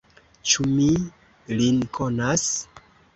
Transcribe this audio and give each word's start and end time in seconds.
Ĉu 0.53 0.63
mi 0.69 0.87
lin 1.59 1.77
konas? 1.99 2.47